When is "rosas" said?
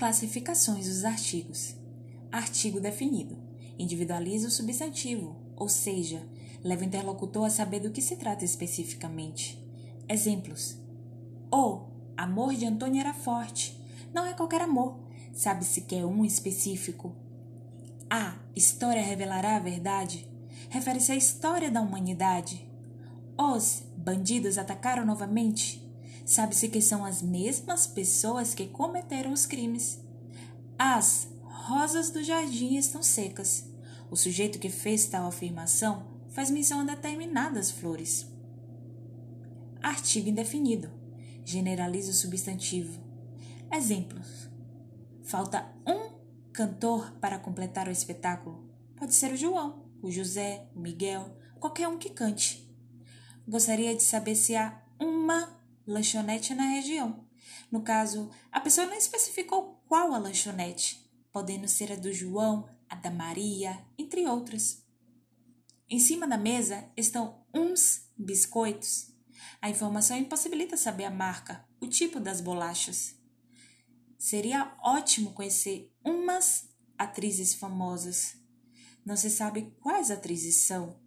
31.42-32.10